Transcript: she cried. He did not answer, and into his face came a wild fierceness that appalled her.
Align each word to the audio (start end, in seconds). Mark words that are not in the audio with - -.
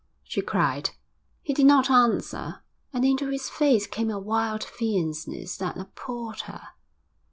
she 0.23 0.41
cried. 0.41 0.89
He 1.43 1.53
did 1.53 1.67
not 1.67 1.91
answer, 1.91 2.63
and 2.91 3.05
into 3.05 3.27
his 3.29 3.51
face 3.51 3.85
came 3.85 4.09
a 4.09 4.17
wild 4.17 4.63
fierceness 4.63 5.55
that 5.57 5.77
appalled 5.77 6.41
her. 6.49 6.69